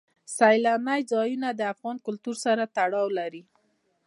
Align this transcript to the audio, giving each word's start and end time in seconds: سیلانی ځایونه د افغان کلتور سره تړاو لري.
سیلانی 0.35 1.01
ځایونه 1.11 1.49
د 1.53 1.61
افغان 1.73 1.97
کلتور 2.05 2.35
سره 2.45 2.63
تړاو 2.77 3.07
لري. 3.19 3.43